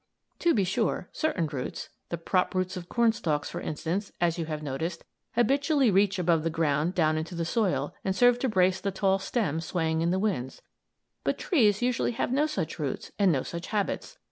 To 0.39 0.55
be 0.55 0.63
sure, 0.63 1.09
certain 1.11 1.45
roots 1.45 1.89
the 2.09 2.17
prop 2.17 2.55
roots 2.55 2.75
of 2.75 2.89
corn 2.89 3.11
stalks, 3.11 3.51
for 3.51 3.61
instance, 3.61 4.11
as 4.19 4.39
you 4.39 4.45
have 4.47 4.63
noticed 4.63 5.03
habitually 5.35 5.91
reach 5.91 6.15
from 6.15 6.25
above 6.27 6.51
ground 6.51 6.95
down 6.95 7.19
into 7.19 7.35
the 7.35 7.45
soil, 7.45 7.93
and 8.03 8.15
serve 8.15 8.39
to 8.39 8.49
brace 8.49 8.81
the 8.81 8.89
tall 8.89 9.19
stem 9.19 9.59
swaying 9.61 10.01
in 10.01 10.09
the 10.09 10.17
winds, 10.17 10.63
but 11.23 11.37
trees 11.37 11.83
usually 11.83 12.13
have 12.13 12.31
no 12.33 12.47
such 12.47 12.79
roots 12.79 13.11
and 13.19 13.31
no 13.31 13.43
such 13.43 13.67
habits. 13.67 14.17